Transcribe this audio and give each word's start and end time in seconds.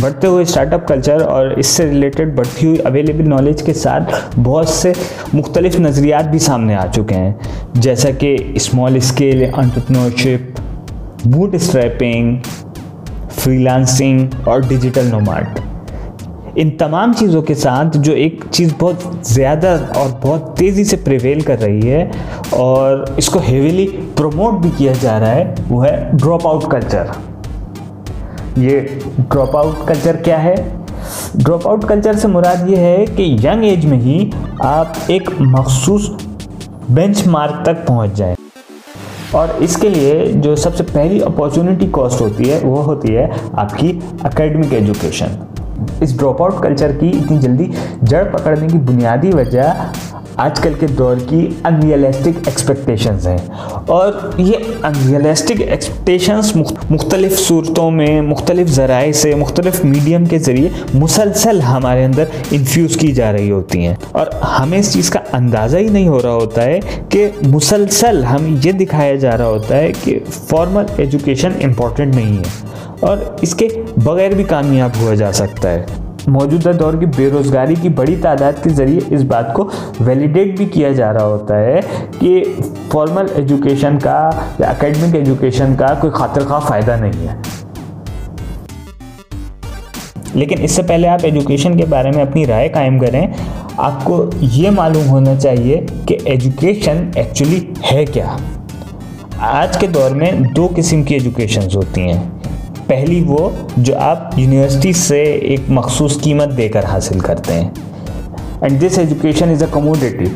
बढ़ते 0.00 0.26
हुए 0.26 0.44
startup 0.44 0.86
culture 0.88 1.22
और 1.22 1.58
इससे 1.60 1.84
रिलेटेड 1.84 2.34
बढ़ती 2.36 2.66
हुई 2.66 2.78
अवेलेबल 2.78 3.24
नॉलेज 3.24 3.62
के 3.62 3.72
साथ 3.74 4.36
बहुत 4.38 4.70
से 4.70 4.94
मुख्तलिफ़ 5.34 5.78
नज़रियात 5.78 6.24
भी 6.24 6.38
सामने 6.38 6.74
आ 6.74 6.86
चुके 6.86 7.14
हैं। 7.14 7.80
जैसा 7.80 8.10
कि 8.22 8.54
small 8.58 8.98
scale 9.00 9.42
entrepreneurship 9.42 10.54
bootstrapping 11.56 12.40
freelancing 13.30 14.48
और 14.48 14.66
डिजिटल 14.68 15.06
नोमार्ट 15.06 15.58
इन 16.58 16.70
तमाम 16.70 17.12
चीज़ों 17.14 17.42
के 17.42 17.54
साथ 17.54 17.96
जो 17.96 18.12
एक 18.12 18.44
चीज़ 18.44 18.74
बहुत 18.80 19.26
ज़्यादा 19.26 19.74
और 19.96 20.10
बहुत 20.22 20.54
तेज़ी 20.58 20.84
से 20.84 20.96
प्रिवेल 20.96 21.42
कर 21.42 21.58
रही 21.58 21.80
है 21.80 22.10
और 22.54 23.14
इसको 23.18 23.38
हेवीली 23.38 23.86
प्रमोट 24.16 24.54
भी 24.54 24.70
किया 24.70 24.92
जा 24.92 25.16
रहा 25.18 25.30
है, 25.30 25.54
वो 25.68 25.80
है 25.80 26.16
ड्रॉप 26.16 26.46
आउट 26.46 26.70
कल्चर 26.70 27.12
ये 28.58 28.80
ड्रॉप 29.20 29.56
आउट 29.56 29.86
कल्चर 29.88 30.16
क्या 30.16 30.38
है? 30.38 30.54
ड्रॉप 31.36 31.66
आउट 31.66 31.84
कल्चर 31.84 32.16
से 32.16 32.28
मुराद 32.28 32.68
ये 32.68 32.76
है 32.76 33.06
कि 33.06 33.24
यंग 33.46 33.64
एज 33.64 33.84
में 33.84 33.98
ही 33.98 34.30
आप 34.62 34.94
एक 35.10 35.30
मखसूस 35.40 36.10
बेंच 36.90 37.26
मार्क 37.26 37.62
तक 37.66 37.84
पहुँच 37.86 38.14
जाए। 38.14 38.36
और 39.34 39.56
इसके 39.62 39.88
लिए 39.88 40.26
जो 40.32 40.56
सबसे 40.56 40.84
पहली 40.84 41.20
अपॉर्चुनिटी 41.20 41.86
कॉस्ट 41.88 42.20
होती 42.20 42.44
है, 42.44 42.60
वो 42.60 42.76
होती 42.76 43.12
है 43.12 43.30
आपकी 43.54 43.98
अकेडमिक 44.24 44.72
एजुकेशन 44.72 45.38
इस 46.02 46.16
ड्रॉप 46.18 46.42
आउट 46.42 46.62
कल्चर 46.62 46.92
की 46.92 47.08
इतनी 47.08 47.38
जल्दी 47.38 47.70
जड़ 48.02 48.24
पकड़ने 48.24 48.66
की 48.68 48.78
बुनियादी 48.78 49.30
वजह 49.30 49.72
आजकल 50.40 50.74
के 50.74 50.86
दौर 50.88 51.18
की 51.30 51.62
अनरियलिस्टिक 51.66 52.36
एक्सपेक्टेशंस 52.48 53.26
हैं। 53.26 53.48
और 53.90 54.36
ये 54.40 54.54
अनरियलिस्टिक 54.84 55.60
एक्सपेक्टेशंस 55.60 56.52
मुख्तलिफ़ 56.56 57.34
सूरतों 57.34 57.90
में, 57.90 58.20
मुख्तलिफ़ 58.20 58.68
ज़राए 58.68 59.12
से, 59.12 59.34
मुख्तलिफ़ 59.34 59.84
मीडियम 59.86 60.26
के 60.26 60.38
ज़रिए 60.38 60.72
मुसलसल 60.94 61.60
हमारे 61.60 62.04
अंदर 62.04 62.30
इन्फ्यूज़ 62.52 62.98
की 62.98 63.12
जा 63.12 63.30
रही 63.30 63.48
होती 63.48 63.84
हैं। 63.84 63.96
और 64.16 64.30
हमें 64.44 64.78
इस 64.78 64.92
चीज़ 64.92 65.10
का 65.10 65.22
अंदाज़ा 65.34 65.78
ही 65.78 65.90
नहीं 65.90 66.08
हो 66.08 66.18
रहा 66.18 66.32
होता 66.32 66.62
है 66.62 66.80
कि 67.14 67.48
मुसलसल 67.48 68.24
हमें 68.24 68.50
ये 68.50 68.72
दिखाया 68.72 69.16
जा 69.16 69.34
रहा 69.34 69.48
होता 69.48 69.76
है 69.76 69.92
कि 69.92 70.18
फॉर्मल 70.50 70.86
एजुकेशन 71.00 71.54
इंपॉर्टेंट 71.62 72.14
नहीं 72.14 72.36
है। 72.36 72.68
और 73.04 73.36
इसके 73.44 73.68
बगैर 73.98 74.34
भी 74.34 74.44
कामयाब 74.44 74.96
हुआ 74.96 75.14
जा 75.14 75.30
सकता 75.32 75.68
है। 75.68 75.99
मौजूदा 76.28 76.72
दौर 76.72 76.96
की 76.96 77.06
बेरोज़गारी 77.06 77.76
की 77.76 77.88
बड़ी 77.88 78.16
तादाद 78.16 78.58
के 78.62 78.70
ज़रिए 78.70 79.00
इस 79.12 79.22
बात 79.22 79.52
को 79.56 79.70
वैलिडेट 80.00 80.56
भी 80.58 80.66
किया 80.66 80.92
जा 80.92 81.10
रहा 81.10 81.24
होता 81.24 81.56
है 81.56 81.80
कि 82.14 82.42
फॉर्मल 82.92 83.30
एजुकेशन 83.36 83.98
का 83.98 84.18
या 84.60 84.68
अकेडमिक 84.68 85.14
एजुकेशन 85.14 85.74
का 85.76 85.94
कोई 85.94 86.10
खातर 86.10 86.44
खा 86.44 86.58
फ़ायदा 86.58 86.96
नहीं 86.96 87.26
है। 87.26 87.42
लेकिन 90.36 90.58
इससे 90.58 90.82
पहले 90.82 91.08
आप 91.08 91.24
एजुकेशन 91.24 91.78
के 91.78 91.84
बारे 91.84 92.10
में 92.10 92.22
अपनी 92.22 92.44
राय 92.44 92.68
कायम 92.68 92.98
करें। 92.98 93.34
आपको 93.78 94.30
ये 94.36 94.70
मालूम 94.70 95.06
होना 95.06 95.34
चाहिए 95.36 95.76
कि 96.08 96.18
एजुकेशन 96.28 97.10
एक्चुअली 97.18 97.66
है 97.84 98.04
क्या। 98.04 98.38
आज 99.40 99.76
के 99.76 99.88
दौर 99.88 100.10
में 100.10 100.42
दो 100.52 100.68
किस्म 100.68 101.02
की 101.02 101.14
एजुकेशन 101.14 101.68
होती 101.76 102.00
हैं। 102.00 102.39
पहली 102.90 103.20
वो 103.20 103.52
जो 103.78 103.94
आप 103.94 104.30
यूनिवर्सिटी 104.38 104.92
से 104.92 105.22
एक 105.54 105.70
मखसूस 105.70 106.20
कीमत 106.20 106.48
देकर 106.54 106.84
हासिल 106.84 107.20
करते 107.20 107.52
हैं। 107.52 107.72
And 108.64 108.78
this 108.80 108.98
education 108.98 109.52
is 109.52 109.64
a 109.64 109.66
commodity 109.66 110.30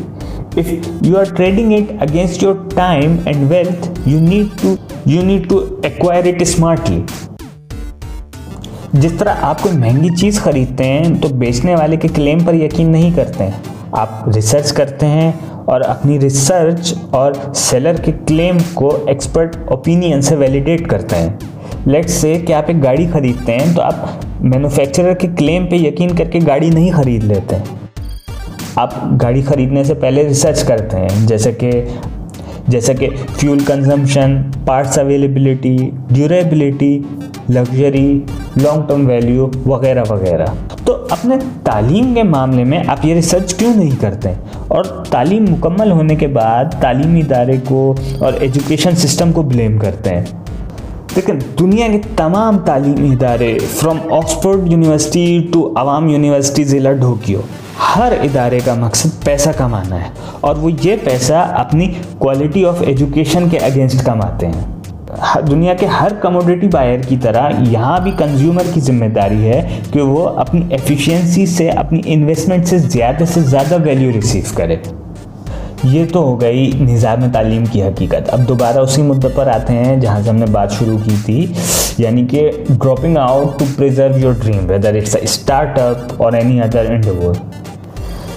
if 0.61 1.07
you 1.07 1.17
are 1.17 1.31
trading 1.35 1.73
it 1.73 1.99
against 2.03 2.43
your 2.43 2.69
time 2.77 3.19
and 3.29 3.45
wealth 3.51 4.09
you 4.09 4.21
need 4.21 4.51
to 4.63 4.77
you 5.13 5.23
need 5.23 5.49
to 5.49 5.61
acquire 5.87 6.27
it 6.27 6.43
smartly 6.43 7.05
जिस 8.95 9.19
तरह 9.19 9.33
आप 9.43 9.61
कोई 9.61 9.73
महँगी 9.73 10.11
चीज़ 10.11 10.41
खरीदते 10.41 10.85
हैं 10.85 11.19
तो 11.21 11.29
बेचने 11.29 11.75
वाले 11.75 11.97
के 11.97 12.09
क्लेम 12.09 12.45
पर 12.45 12.55
यकीन 12.55 12.89
नहीं 12.89 13.13
करते 13.13 13.45
हैं। 13.45 13.63
आप 13.95 14.25
रिसर्च 14.29 14.71
करते 14.71 15.07
हैं 15.07 15.51
और 15.65 15.83
अपनी 15.83 16.19
रिसर्च 16.19 16.95
और 17.15 17.53
सेलर 17.57 18.01
के 18.01 18.13
क्लेम 18.13 18.59
को 18.77 18.91
एक्सपर्ट 19.11 19.57
ओपिनियन 19.73 20.21
से 20.21 20.37
वैलिडेट 20.37 20.87
करते 20.87 21.17
हैं। 21.17 21.39
लेट्स 21.87 22.13
से 22.15 22.35
कि 22.39 22.53
आप 22.53 22.71
एक 22.71 22.81
गाड़ी 22.81 23.07
ख़रीदते 23.07 23.53
हैं 23.53 23.75
तो 23.75 23.81
आप 23.83 24.21
मैन्युफैक्चरर 24.43 25.15
के 25.15 25.29
क्लेम 25.37 25.67
पे 25.71 25.77
यकीन 25.79 26.17
करके 26.17 26.41
गाड़ी 26.41 26.71
नहीं 26.71 26.93
ख़रीद 26.93 27.23
लेते 27.23 27.57
आप 28.79 28.95
गाड़ी 29.23 29.43
ख़रीदने 29.43 29.85
से 29.85 29.95
पहले 29.95 30.23
रिसर्च 30.25 30.63
करते 30.63 30.97
हैं, 30.97 31.27
जैसे 31.27 31.53
कि 31.55 31.71
जैसे 32.69 32.95
कि 32.95 33.09
fuel 33.09 33.61
consumption 33.65 34.37
parts 34.67 34.99
availability 34.99 35.77
durability 36.13 36.95
luxury 37.51 38.09
long 38.59 38.87
term 38.89 39.07
value 39.07 39.51
वगैरह 39.67 40.03
वगैरह। 40.11 40.55
तो 40.87 40.93
अपने 41.13 41.37
तालीम 41.67 42.15
के 42.15 42.23
मामले 42.23 42.65
में 42.65 42.79
आप 42.79 43.05
ये 43.05 43.15
रिसर्च 43.15 43.53
क्यों 43.53 43.75
नहीं 43.75 43.97
करते 43.97 44.35
और 44.73 44.87
तालीम 45.13 45.49
मुकम्मल 45.51 45.91
होने 45.91 46.17
के 46.17 46.27
बाद 46.35 46.79
तालीमी 46.83 47.21
इदारे 47.21 47.59
को 47.71 47.91
और 48.23 48.43
एजुकेशन 48.45 48.95
सिस्टम 48.97 49.33
को 49.33 49.43
ब्लेम 49.45 49.79
करते 49.79 50.11
हैं। 50.11 50.44
लेकिन 51.17 51.39
दुनिया 51.59 51.89
के 51.89 51.99
तमाम 52.17 52.57
तालीमी 52.65 53.13
इदारे 53.13 53.53
फ्रॉम 53.61 53.99
ऑक्सफोर्ड 54.13 54.71
यूनिवर्सिटी 54.73 55.41
टू 55.53 55.63
अवाम 55.79 56.09
यूनिवर्सिटी 56.11 56.65
ज़िला 56.65 56.93
ढोकियो, 56.93 57.45
हर 57.79 58.15
इदारे 58.25 58.61
का 58.61 58.75
मकसद 58.77 59.11
पैसा 59.25 59.53
कमाना 59.53 59.97
है। 59.97 60.13
और 60.45 60.59
वो 60.59 60.69
ये 60.69 60.97
पैसा 61.05 61.41
अपनी 61.59 61.87
क्वालिटी 62.21 62.65
ऑफ़ 62.65 62.83
एजुकेशन 62.85 63.49
के 63.51 63.57
अगेंस्ट 63.61 64.05
कमाते 64.07 64.47
हैं। 64.47 64.73
दुनिया 65.45 65.75
के 65.75 65.87
हर 65.87 66.15
कमोडिटी 66.21 66.69
बायर 66.69 67.05
की 67.07 67.17
तरह 67.19 67.63
यहाँ 67.73 68.03
भी 68.05 68.13
कंज्यूमर 68.13 68.73
की 68.73 68.81
ज़िम्मेदारी 68.81 69.41
है 69.41 69.61
कि 69.93 70.01
वो 70.01 70.23
अपनी 70.23 70.69
एफिशिएंसी 70.75 71.47
से, 71.47 71.69
अपनी 71.71 72.03
इन्वेस्टमेंट 72.07 72.65
से 72.67 72.79
ज़्यादा 72.79 73.25
से 73.25 73.43
ज़्यादा 73.45 73.77
वैल्यू 73.79 74.11
रिसीव 74.11 74.55
करे। 74.57 74.83
ये 75.85 76.05
तो 76.07 76.21
हो 76.23 76.37
गई 76.37 76.71
निज़ाम 76.75 77.31
तालीम 77.33 77.67
की 77.67 77.81
हकीकत। 77.81 78.29
अब 78.29 78.45
दोबारा 78.47 78.81
उसी 78.83 79.03
मुद्दे 79.03 79.29
पर 79.29 79.49
आते 79.49 79.73
हैं 79.73 79.99
जहाँ 80.01 80.23
से 80.23 80.29
हमने 80.31 80.47
बात 80.53 80.71
शुरू 80.73 80.97
की 80.99 81.17
थी, 81.19 81.55
यानी 82.01 82.25
कि 82.27 82.49
dropping 82.71 83.19
out 83.19 83.59
to 83.59 83.65
preserve 83.77 84.19
your 84.19 84.35
dream 84.35 84.67
whether 84.67 84.97
it's 84.97 85.17
a 85.17 85.25
startup 85.27 86.21
or 86.21 86.37
any 86.37 86.59
other 86.61 86.93
endeavour 86.93 87.41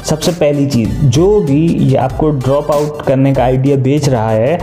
सबसे 0.05 0.31
पहली 0.31 0.65
चीज़, 0.67 0.89
जो 0.89 1.39
भी 1.41 1.65
ये 1.67 1.95
आपको 1.97 2.29
ड्रॉप 2.29 2.71
आउट 2.71 3.01
करने 3.01 3.33
का 3.33 3.43
आइडिया 3.43 3.77
बेच 3.77 4.09
रहा 4.09 4.29
है, 4.29 4.59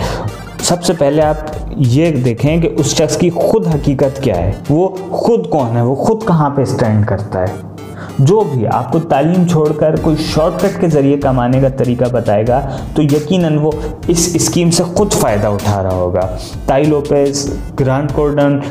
सबसे 0.63 0.93
पहले 0.93 1.23
आप 1.23 1.77
ये 1.79 2.11
देखें 2.13 2.61
कि 2.61 2.69
उस 2.69 2.97
शख्स 2.97 3.17
की 3.17 3.31
खुद 3.31 3.67
हकीकत 3.67 4.21
क्या 4.25 4.37
है। 4.37 4.57
वो 4.71 4.87
खुद 5.15 5.47
कौन 5.47 5.77
है? 5.77 5.85
वो 5.85 5.95
खुद 5.97 6.23
कहाँ 6.29 6.51
पे 6.51 6.65
स्टैंड 6.67 7.05
करता 7.07 7.41
है? 7.41 7.74
जो 8.21 8.41
भी 8.45 8.65
आपको 8.65 8.99
तालीम 9.11 9.45
छोड़कर 9.47 10.01
कोई 10.01 10.17
शॉर्टकट 10.17 10.81
के 10.81 10.89
ज़रिए 10.89 11.17
कमाने 11.19 11.61
का 11.61 11.69
तरीका 11.79 12.09
बताएगा 12.09 12.61
तो 12.97 13.03
यकीनन 13.05 13.57
वो 13.59 13.73
इस 14.11 14.47
स्कीम 14.47 14.71
से 14.71 14.85
खुद 14.95 15.11
फ़ायदा 15.13 15.51
उठा 15.51 15.81
रहा 15.81 15.95
होगा। 15.95 16.23
ताई 16.69 16.85
लोपेस 16.85 17.47
ग्रांड 17.79 18.13
कोर्डन, 18.13 18.63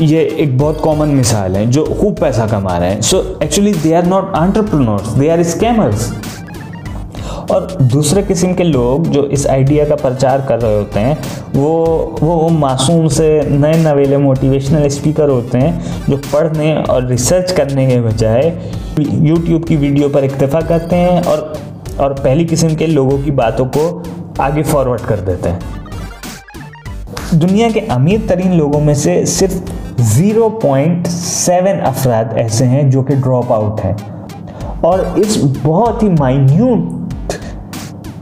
ये 0.00 0.22
एक 0.40 0.56
बहुत 0.58 0.80
कॉमन 0.80 1.08
मिसाल 1.10 1.56
है 1.56 1.66
जो 1.66 1.84
खूब 2.00 2.16
पैसा 2.20 2.46
कमा 2.46 2.76
रहे 2.78 2.90
हैं। 2.90 3.00
So 3.02 3.22
actually 3.42 3.72
they 3.74 3.92
are 3.94 4.06
not 4.06 4.32
entrepreneurs 4.36 5.08
they 5.08 5.28
are 5.28 5.42
scammers 5.44 6.10
और 7.50 7.78
दूसरे 7.82 8.22
किस्म 8.22 8.54
के 8.54 8.64
लोग 8.64 9.06
जो 9.06 9.24
इस 9.24 9.46
आइडिया 9.46 9.84
का 9.84 9.94
प्रचार 9.94 10.40
कर 10.40 10.60
रहे 10.60 10.76
होते 10.76 11.00
हैं 11.00 11.18
वो 11.54 11.86
वो, 12.22 12.48
मासूम 12.48 13.08
से 13.08 13.40
नए 13.50 13.82
नवेले 13.82 14.16
मोटिवेशनल 14.16 14.88
स्पीकर 14.88 15.28
होते 15.28 15.58
हैं 15.58 16.04
जो 16.08 16.16
पढ़ने 16.16 16.74
और 16.74 17.06
रिसर्च 17.06 17.52
करने 17.52 17.86
के 17.86 18.00
बजाय 18.00 18.58
यूट्यूब 19.00 19.64
की 19.64 19.76
वीडियो 19.76 20.08
पर 20.08 20.24
इक्तफा 20.24 20.60
करते 20.60 20.96
हैं 20.96 21.22
और 21.22 21.52
और 22.00 22.12
पहली 22.12 22.44
किस्म 22.44 22.74
के 22.74 22.86
लोगों 22.86 23.18
की 23.18 23.30
बातों 23.30 23.66
को 23.66 24.02
आगे 24.40 24.62
फॉरवर्ड 24.62 25.00
कर 25.00 25.20
देते 25.20 25.48
हैं। 25.48 25.60
दुनिया 27.34 27.70
के 27.70 27.80
अमीर 27.80 28.26
तरीन 28.28 28.52
लोगों 28.52 28.80
में 28.80 28.94
से 28.94 29.26
सिर्फ़ 29.26 29.54
0.7 30.02 31.80
अफराद 31.80 32.34
ऐसे 32.38 32.64
हैं 32.64 32.90
जो 32.90 33.02
कि 33.02 33.14
ड्रॉप 33.14 33.52
आउट 33.52 33.80
हैं। 33.80 33.96
और 34.84 35.14
इस 35.18 35.36
बहुत 35.42 36.02
ही 36.02 36.08
माइन्यूट 36.08 36.97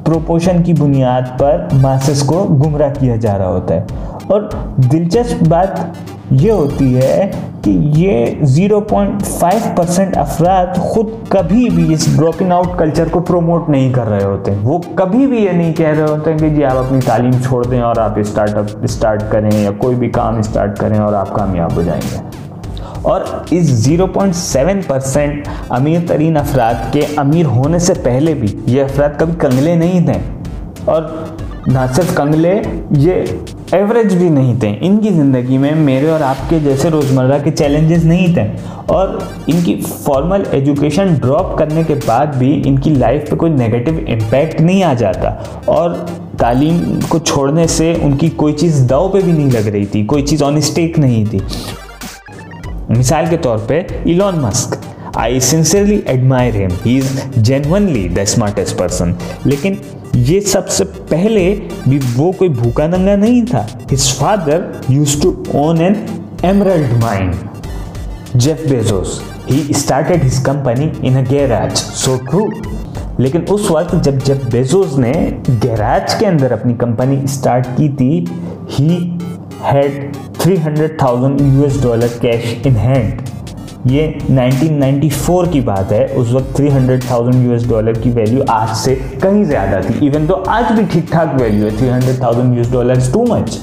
प्रोपोर्शन 0.06 0.62
की 0.62 0.72
बुनियाद 0.72 1.36
पर 1.42 1.68
मासेस 1.74 2.22
को 2.22 2.44
गुमराह 2.44 2.90
किया 2.90 3.16
जा 3.16 3.36
रहा 3.36 3.48
होता 3.48 3.74
है। 3.74 3.86
और 4.30 4.48
दिलचस्प 4.80 5.42
बात 5.48 5.94
ये 6.32 6.50
होती 6.50 6.92
है 6.92 7.26
कि 7.64 7.70
ये 8.00 8.38
0.5 8.44 9.66
परसेंट 9.76 10.16
अफराद 10.16 10.78
खुद 10.92 11.12
कभी 11.32 11.68
भी 11.70 11.92
इस 11.94 12.08
ड्रॉपिंग 12.16 12.52
आउट 12.52 12.78
कल्चर 12.78 13.08
को 13.08 13.20
प्रमोट 13.20 13.68
नहीं 13.68 13.92
कर 13.92 14.06
रहे 14.06 14.24
होते। 14.24 14.50
वो 14.50 14.78
कभी 14.98 15.26
भी 15.26 15.44
ये 15.44 15.52
नहीं 15.52 15.74
कह 15.74 15.90
रहे 15.90 16.08
होते 16.08 16.30
हैं 16.30 16.38
कि 16.38 16.50
जी 16.50 16.62
आप 16.62 16.76
अपनी 16.76 17.00
तालीम 17.00 17.40
छोड़ 17.40 17.66
दें 17.66 17.80
और 17.80 17.98
आप 17.98 18.18
स्टार्टअप 18.18 18.86
स्टार्ट 18.86 19.22
करें 19.22 19.50
या 19.52 19.70
कोई 19.70 19.94
भी 19.94 20.08
काम 20.08 20.40
स्टार्ट 20.42 20.78
करें 20.78 20.98
और 20.98 21.14
आप 21.14 21.30
कामयाब 21.30 21.72
हो 21.72 21.82
जाएँगे। 21.82 22.45
और 23.06 23.46
इस 23.52 23.70
0.7 23.84 24.86
परसेंट 24.88 25.48
अमीर 25.72 26.06
तरीन 26.08 26.36
अफराद 26.36 26.90
के 26.92 27.02
अमीर 27.16 27.46
होने 27.46 27.80
से 27.80 27.94
पहले 27.94 28.34
भी 28.34 28.54
ये 28.68 28.80
अफराद 28.80 29.16
कभी 29.20 29.34
कंगले 29.36 29.76
नहीं 29.76 30.06
थे। 30.08 30.20
और 30.88 31.36
ना 31.68 31.86
सिर्फ़ 31.86 32.14
कंगले, 32.14 32.50
ये 33.00 33.14
एवरेज 33.74 34.14
भी 34.14 34.28
नहीं 34.30 34.58
थे। 34.58 34.68
इनकी 34.86 35.10
ज़िंदगी 35.10 35.58
में 35.58 35.74
मेरे 35.74 36.10
और 36.10 36.22
आपके 36.22 36.60
जैसे 36.60 36.90
रोज़मर्रा 36.90 37.38
के 37.38 37.50
चैलेंजेस 37.50 38.04
नहीं 38.04 38.34
थे। 38.36 38.46
और 38.92 39.18
इनकी 39.48 39.74
फॉर्मल 39.76 40.44
एजुकेशन 40.54 41.14
ड्रॉप 41.14 41.54
करने 41.58 41.84
के 41.84 41.94
बाद 41.94 42.34
भी 42.34 42.52
इनकी 42.62 42.90
लाइफ 42.90 43.30
पे 43.30 43.36
कोई 43.36 43.50
नेगेटिव 43.50 43.98
इम्पैक्ट 43.98 44.60
नहीं 44.60 44.82
आ 44.82 44.92
जाता। 44.94 45.30
और 45.68 45.94
तालीम 46.40 47.00
को 47.10 47.18
छोड़ने 47.18 47.66
से 47.68 47.92
उनकी 48.04 48.28
कोई 48.28 48.52
चीज़ 48.52 48.86
दाव 48.86 49.08
पे 49.12 49.22
भी 49.22 49.32
नहीं 49.32 49.50
लग 49.50 49.68
रही 49.68 49.86
थी, 49.86 50.04
कोई 50.04 50.22
चीज़ 50.22 50.44
ऑन 50.44 50.60
स्टेक 50.60 50.98
नहीं 50.98 51.24
थी। 51.26 51.40
मिसाल 52.90 53.28
के 53.28 53.36
तौर 53.36 53.66
पे 53.68 53.86
Elon 54.10 54.40
Musk 54.40 54.80
I 55.18 55.40
sincerely 55.40 56.02
admire 56.08 56.56
him 56.56 56.70
he 56.84 56.96
is 56.98 57.38
genuinely 57.38 58.08
the 58.08 58.24
smartest 58.24 58.76
person 58.76 59.16
लेकिन 59.46 59.78
ये 60.16 60.40
सबसे 60.40 60.84
पहले 60.84 61.50
भी 61.88 61.98
वो 61.98 62.32
कोई 62.32 62.48
भूखा 62.48 62.86
नंगा 62.86 63.16
नहीं 63.16 63.44
था। 63.44 63.66
His 63.90 64.12
father 64.12 64.82
use 64.90 65.20
to 65.22 65.44
own 65.54 65.80
an 65.80 65.96
emerald 66.44 66.92
mine 66.92 67.32
Jeff 68.36 68.66
Bezos 68.68 69.20
he 69.50 69.74
started 69.74 70.22
his 70.22 70.38
company 70.38 70.92
in 71.08 71.16
a 71.16 71.28
garage 71.30 71.76
so 71.76 72.16
true 72.16 72.50
लेकिन 73.20 73.42
उस 73.42 73.70
वक्त 73.70 73.94
जब 73.94 74.18
जेफ 74.18 74.44
बेजोस 74.44 74.96
ने 74.96 75.12
गैराज 75.50 76.14
के 76.14 76.26
अंदर 76.26 76.52
अपनी 76.52 76.74
कंपनी 76.74 77.26
स्टार्ट 77.26 77.66
की 77.66 77.88
थी 77.88 78.26
he 78.70 79.18
had 79.62 80.16
300,000 80.46 81.40
US 81.42 81.80
dollar 81.82 82.08
cash 82.22 82.66
in 82.66 82.76
hand 82.76 83.20
ये 83.86 84.02
1994 84.20 85.52
की 85.52 85.60
बात 85.60 85.92
है 85.92 86.06
उस 86.16 86.30
वक्त 86.32 86.52
300,000 86.56 87.34
यूएस 87.36 87.66
डॉलर 87.68 87.98
की 88.00 88.10
वैल्यू 88.10 88.44
आज 88.50 88.76
से 88.76 88.94
कहीं 89.22 89.44
ज़्यादा 89.44 89.80
थी 89.80 90.06
इवन 90.06 90.26
तो 90.26 90.34
आज 90.50 90.70
भी 90.72 90.84
ठीक 90.92 91.10
ठाक 91.12 91.34
वैल्यू 91.40 91.64
है 91.64 91.72
300,000 91.78 92.54
US 92.54 92.70
dollar 92.72 93.00
too 93.12 93.24
much 93.26 93.58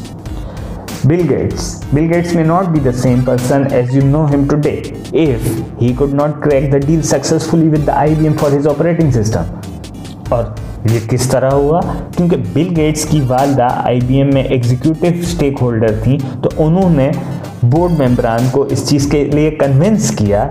Bill 1.05 1.23
Gates 1.27 1.71
Bill 1.93 2.07
Gates 2.07 2.35
may 2.35 2.43
not 2.45 2.67
be 2.67 2.79
the 2.81 2.93
same 2.97 3.23
person 3.25 3.67
as 3.73 3.95
you 3.95 4.03
know 4.07 4.25
him 4.27 4.47
today 4.49 4.75
if 5.23 5.47
he 5.79 5.93
could 5.93 6.13
not 6.15 6.41
crack 6.43 6.69
the 6.71 6.85
deal 6.85 7.01
successfully 7.07 7.69
with 7.69 7.85
the 7.85 7.89
I 7.91 8.29
for 8.33 8.53
his 8.53 8.67
operating 8.67 9.13
system 9.13 10.33
और 10.33 10.55
ये 10.87 10.99
किस 10.99 11.29
तरह 11.31 11.49
हुआ? 11.49 11.81
क्योंकि 12.15 12.35
Bill 12.35 12.69
Gates 12.75 13.05
की 13.05 13.19
वालदा 13.21 13.67
IBM 13.87 14.33
में 14.33 14.43
executive 14.45 15.21
stake 15.25 15.59
holder 15.59 16.01
थी 16.01 16.17
तो 16.43 16.49
उन्होंने 16.63 17.11
बोर्ड 17.65 17.93
मेम्बरान 17.99 18.49
को 18.49 18.65
इस 18.65 18.87
चीज़ 18.89 19.09
के 19.11 19.23
लिए 19.25 19.51
कन्विंस 19.51 20.09
किया 20.15 20.43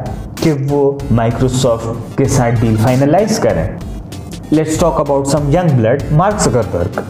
कि 0.43 0.53
वो 0.53 0.99
माइक्रोसॉफ्ट 1.13 2.17
के 2.19 2.25
साथ 2.25 2.61
डील 2.61 2.77
फाइनलाइज 2.77 3.39
करें। 3.39 3.79
Let's 4.53 4.81
talk 4.81 5.01
about 5.01 5.27
some 5.27 5.51
young 5.53 5.71
blood 5.71 6.03
Mark 6.13 6.39
Zuckerberg 6.41 7.05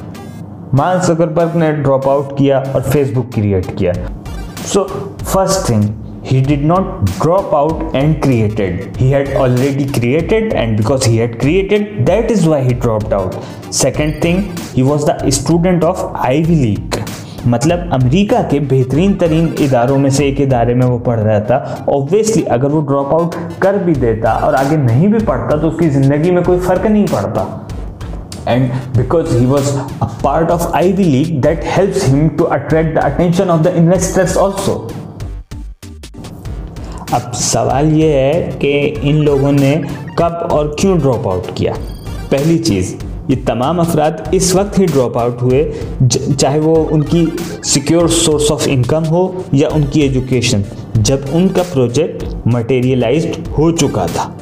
Mark 0.74 1.02
Zuckerberg 1.04 1.56
ने 1.56 1.72
ड्रॉप 1.72 2.08
आउट 2.08 2.36
किया 2.38 2.58
और 2.74 2.82
फेसबुक 2.82 3.32
क्रिएट 3.34 3.74
किया। 3.76 3.92
So 4.72 4.84
first 5.22 5.69
thing 5.70 5.84
he 6.24 6.40
did 6.40 6.64
not 6.64 7.04
drop 7.20 7.52
out 7.52 7.94
and 7.94 8.20
created. 8.22 8.96
He 8.96 9.10
had 9.10 9.30
already 9.34 9.86
created 9.98 10.52
and 10.54 10.76
because 10.76 11.04
he 11.04 11.16
had 11.19 11.38
created, 11.40 12.06
that 12.06 12.30
is 12.30 12.46
why 12.46 12.62
he 12.62 12.74
dropped 12.74 13.12
out. 13.12 13.36
Second 13.70 14.20
thing, 14.22 14.44
he 14.74 14.82
was 14.82 15.04
the 15.04 15.30
student 15.30 15.84
of 15.84 16.04
ivy 16.14 16.56
league. 16.66 16.98
मतलब 17.46 17.88
America 17.92 18.42
के 18.50 18.58
बेहतरीन 18.70 19.14
तरीन 19.19 19.46
इदारों 19.60 19.96
में 19.98 20.08
से 20.10 20.26
एक 20.28 20.40
इदारे 20.40 20.74
में 20.74 20.86
वो 20.86 20.98
पढ़ 21.08 21.19
रहा 21.19 21.40
था। 21.48 21.86
ऑब्वियसली 21.90 22.42
अगर 22.56 22.69
वो 22.69 22.80
ड्रॉप 22.90 23.12
आउट 23.14 23.34
कर 23.62 23.78
भी 23.84 23.94
देता 23.94 24.34
और 24.46 24.54
आगे 24.54 24.76
नहीं 24.76 25.08
भी 25.12 25.24
पढ़ता 25.24 25.56
तो 25.62 25.69
उसकी 25.69 25.88
ज़िंदगी 25.90 26.30
में 26.30 26.42
कोई 26.44 26.58
फ़र्क 26.58 26.86
नहीं 26.86 27.06
पड़ता। 27.06 27.46
And 28.48 28.70
because 28.96 29.36
he 29.36 29.44
was 29.46 29.76
a 29.76 30.06
part 30.24 30.50
of 30.50 30.70
Ivy 30.92 31.04
League 31.04 31.40
that 31.42 31.64
helps 31.76 32.06
him 32.08 32.28
to 32.38 32.44
attract 32.44 32.94
the 32.98 33.02
attention 33.04 33.50
of 33.50 33.62
the 33.62 33.74
investors 33.76 34.36
also 34.36 34.74
अब 37.14 37.32
सवाल 37.32 37.93
ये 37.93 38.12
है 38.12 38.43
कि 38.56 38.69
इन 39.09 39.17
लोगों 39.17 39.53
ने 39.53 39.75
कब 40.19 40.49
और 40.53 40.75
क्यों 40.81 40.99
ड्रॉप 40.99 41.26
आउट 41.26 41.55
किया? 41.56 41.75
पहली 42.31 42.59
चीज़, 42.59 42.94
ये 43.31 43.37
तमाम 43.37 43.79
अफराद 43.79 44.31
इस 44.35 44.55
वक्त 44.55 44.79
ही 44.79 44.87
ड्रॉप 44.87 45.17
आउट 45.17 45.43
हुए 45.43 45.64
चाहे 46.05 46.61
वो 46.61 46.75
उनकी 46.93 47.26
सिक्योर 47.64 48.09
सोर्स 48.11 48.50
ऑफ़ 48.50 48.69
इनकम 48.69 49.05
हो 49.05 49.44
या 49.55 49.69
उनकी 49.69 50.00
एजुकेशन 50.00 50.64
जब 50.97 51.29
उनका 51.35 51.62
प्रोजेक्ट 51.62 52.25
मटेरियलाइज्ड 52.49 53.47
हो 53.49 53.70
चुका 53.73 54.06
था। 54.06 54.38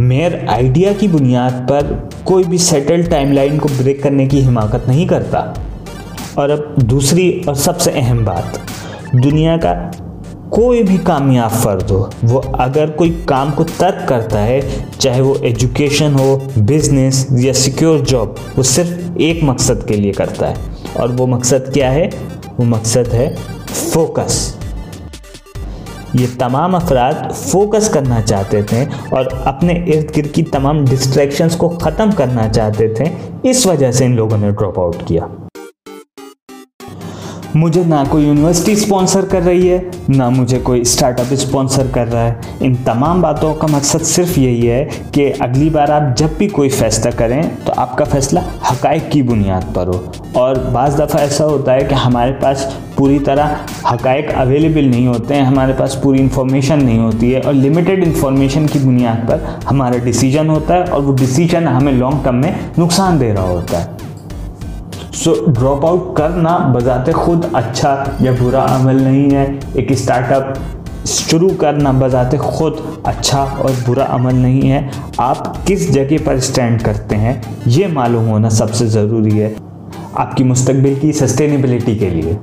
मेयर 0.00 0.46
आइडिया 0.50 0.92
की 0.92 1.08
बुनियाद 1.08 1.66
पर 1.70 2.08
कोई 2.24 2.44
भी 2.44 2.58
सेटल 2.58 3.02
टाइमलाइन 3.02 3.58
को 3.58 3.68
ब्रेक 3.68 4.02
करने 4.02 4.26
की 4.26 4.40
हिमाकत 4.40 4.84
नहीं 4.88 5.06
करता। 5.06 5.54
और 6.38 6.50
अब 6.50 6.74
दूसरी 6.80 7.30
और 7.48 7.54
सबसे 7.56 7.90
अहम 7.90 8.24
बात, 8.24 8.58
दुनिया 9.16 9.56
का 9.56 9.72
कोई 10.52 10.82
भी 10.82 10.98
कामयाब 10.98 11.50
फ़र्द 11.50 11.90
हो, 11.90 12.10
वो 12.24 12.38
अगर 12.38 12.90
कोई 12.90 13.10
काम 13.28 13.50
को 13.50 13.64
तर्क 13.64 14.08
करता 14.08 14.38
है, 14.38 14.88
चाहे 14.90 15.20
वो 15.20 15.34
एजुकेशन 15.44 16.14
हो, 16.14 16.36
बिज़नेस 16.58 17.26
या 17.32 17.52
सिक्योर 17.52 18.00
जॉब, 18.00 18.36
वो 18.56 18.62
सिर्फ़ 18.62 19.18
एक 19.20 19.42
मकसद 19.44 19.84
के 19.88 19.96
लिए 19.96 20.12
करता 20.12 20.46
है। 20.46 20.56
और 21.00 21.12
वो 21.12 21.26
मकसद 21.26 21.70
क्या 21.74 21.90
है? 21.90 22.10
वो 22.58 22.64
मकसद 22.64 23.06
है 23.06 23.34
फोकस। 23.66 24.58
ये 26.16 26.26
तमाम 26.26 26.74
अफराद 26.74 27.32
फोकस 27.32 27.88
करना 27.88 28.20
चाहते 28.20 28.62
थे 28.62 28.84
और 29.16 29.28
अपने 29.46 29.74
इर्द 29.88 30.12
गिर्द 30.14 30.28
की 30.28 30.42
तमाम 30.42 30.84
डिस्ट्रैक्शंस 30.84 31.56
को 31.56 31.68
ख़त्म 31.68 32.12
करना 32.12 32.48
चाहते 32.48 32.94
थे, 33.00 33.10
इस 33.50 33.66
वजह 33.66 33.92
से 33.92 34.04
इन 34.04 34.16
लोगों 34.16 34.38
ने 34.38 34.50
ड्रॉप 34.50 34.78
आउट 34.78 35.06
किया। 35.06 35.41
मुझे 37.56 37.84
ना 37.84 38.02
कोई 38.04 38.24
यूनिवर्सिटी 38.24 38.74
स्पॉन्सर 38.76 39.24
कर 39.26 39.42
रही 39.42 39.66
है, 39.66 39.90
ना 40.10 40.28
मुझे 40.30 40.58
कोई 40.58 40.84
स्टार्टअप 40.84 41.32
स्पॉन्सर 41.36 41.88
कर 41.92 42.06
रहा 42.08 42.22
है। 42.22 42.58
इन 42.62 42.74
तमाम 42.84 43.22
बातों 43.22 43.52
का 43.54 43.66
मकसद 43.66 44.02
सिर्फ़ 44.02 44.38
यही 44.40 44.66
है 44.66 44.84
कि 45.14 45.28
अगली 45.32 45.68
बार 45.70 45.90
आप 45.90 46.14
जब 46.18 46.36
भी 46.38 46.46
कोई 46.48 46.68
फ़ैसला 46.70 47.10
करें 47.10 47.64
तो 47.64 47.72
आपका 47.72 48.04
फ़ैसला 48.04 48.42
हकाइक 48.70 49.08
की 49.08 49.22
बुनियाद 49.22 49.72
पर 49.76 49.88
हो। 49.88 50.12
और 50.36 50.58
बाज़ 50.70 50.96
दफ़ा 50.96 51.20
ऐसा 51.20 51.44
होता 51.44 51.72
है 51.72 51.84
कि 51.84 51.94
हमारे 51.94 52.32
पास 52.32 52.64
पूरी 52.98 53.18
तरह 53.20 53.58
हकाइक 53.86 54.30
अवेलेबल 54.30 54.84
नहीं 54.84 55.06
होते 55.06 55.34
हैं, 55.34 55.42
हमारे 55.42 55.72
पास 55.72 56.00
पूरी 56.02 56.20
इन्फॉर्मेशन 56.20 56.82
नहीं 56.82 56.98
होती 56.98 57.30
है 57.30 57.40
और 57.40 57.52
लिमिटेड 57.54 58.04
इन्फॉर्मेशन 58.04 58.66
की 58.66 58.78
बुनियाद 58.78 59.26
पर 59.28 59.58
हमारा 59.68 59.98
डिसीज़न 60.04 60.48
होता 60.48 60.74
है 60.74 60.84
और 60.84 61.02
वो 61.02 61.12
डिसीज़न 61.14 61.68
हमें 61.68 61.92
लॉन्ग 61.92 62.24
टर्म 62.24 62.36
में 62.36 62.70
नुकसान 62.78 63.18
दे 63.18 63.32
रहा 63.32 63.48
होता 63.48 63.78
है। 63.78 64.01
सो 65.14 65.32
ड्रॉप 65.48 65.84
आउट 65.84 66.16
करना 66.16 66.58
बजाते 66.74 67.12
खुद 67.12 67.50
अच्छा 67.54 68.18
या 68.22 68.32
बुरा 68.32 68.60
अमल 68.60 69.00
नहीं 69.00 69.30
है। 69.30 69.44
एक 69.76 69.92
स्टार्टअप 69.92 70.54
शुरू 71.06 71.48
करना 71.50 71.92
बजाते 71.92 72.36
खुद 72.36 73.02
अच्छा 73.06 73.42
और 73.44 73.72
बुरा 73.86 74.04
अमल 74.04 74.34
नहीं 74.34 74.68
है। 74.68 74.90
आप 75.20 75.62
किस 75.66 75.90
जगह 75.90 76.24
पर 76.26 76.40
स्टैंड 76.40 76.80
करते 76.82 77.16
हैं, 77.16 77.42
ये 77.68 77.86
मालूम 77.88 78.26
होना 78.26 78.48
सबसे 78.50 78.86
ज़रूरी 78.86 79.38
है। 79.38 79.54
आपकी 80.16 80.44
मुस्तबिल 80.44 80.98
की 81.00 81.12
सस्टेनेबिलिटी 81.12 81.96
के 81.96 82.10
लिए। 82.10 82.38